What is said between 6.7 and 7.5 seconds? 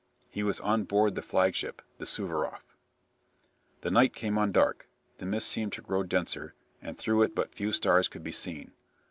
and through it